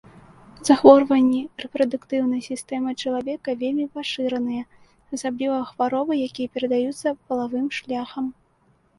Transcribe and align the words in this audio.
Захворванні 0.67 1.39
рэпрадуктыўнай 1.63 2.39
сістэмы 2.45 2.93
чалавека 3.03 3.49
вельмі 3.61 3.85
пашыраныя, 3.97 4.63
асабліва 5.17 5.57
хваробы, 5.69 6.13
якія 6.29 6.51
перадаюцца 6.57 7.07
палавым 7.27 7.67
шляхам. 7.81 8.25